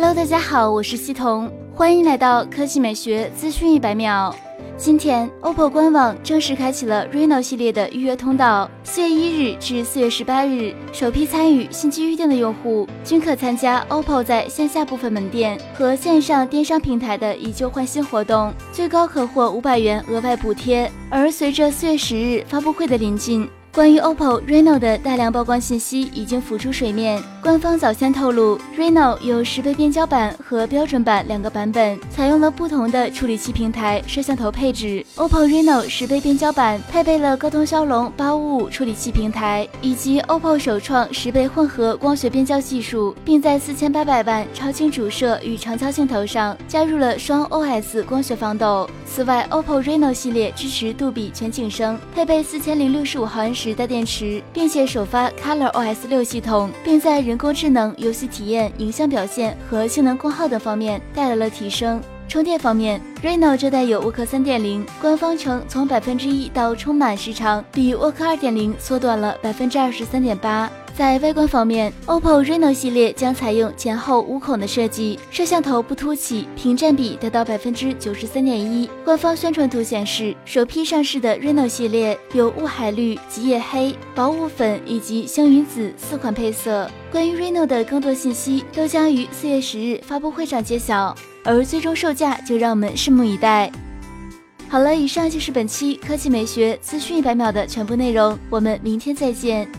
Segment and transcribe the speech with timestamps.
[0.00, 4.32] Hello，大家好，我是西彤，欢迎来到科技美学资讯一百秒。
[4.76, 8.70] 今天，OPPO 官网正式开启了 Reno 系列的预约通道。
[8.84, 20.88] 四月一日至四月十八日，首批参与新机预定的用户均可参加 OPPO 在线下部分门店和线上电商平台的以旧换新活动，最高可获五百元额外补贴。
[21.10, 27.22] 而随着四月十日发布会的临近，关于 OPPO Reno 的大量曝光信息已经浮出水面。
[27.40, 35.04] 官方早先透露，Reno 有十倍变焦版和标准版两个版本，采用了不同的处理器平台、摄像头配置。
[35.16, 48.88] OPPO Reno 十倍变焦版配备了高通骁龙八五五处理器平台，以及 OPPO 首创十倍混合光学变焦技术，并在四千八百万超清主摄与长焦镜头上加入了双 OS 光学防抖。
[49.06, 53.74] 此外，OPPO Reno 系列支持杜比全景声，配备四千零六十五毫安时。
[53.78, 62.00] 代电池，并且首发 Color OS 六系统，并在人工智能、游戏体验、影像表现和性能功耗等方面带来了提升。
[62.28, 70.70] 充电方面，Reno 这代有沃克三点零，官方称从百分之一到充满时长比沃克二点零缩短了百分之二十三点八。
[70.98, 78.90] 在外观方面，OPPO Reno 系列将采用前后无孔的设计，摄像头不凸起，屏占比达到百分之九十三点一。
[79.04, 86.90] 官方宣传图显示，首批上市的 Reno 系列有雾海绿、极夜黑、薄雾粉以及香云紫四款配色。
[87.12, 93.70] 关于 Reno 的更多信息都将于四月十日发布会上揭晓，而最终售价就让我们拭目以待。
[94.68, 99.70] 好了，以上就是本期科技美学资讯一百秒的全部内容，我们明天再见。